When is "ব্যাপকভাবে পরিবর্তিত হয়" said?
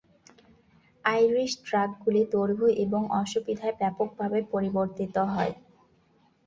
3.79-5.53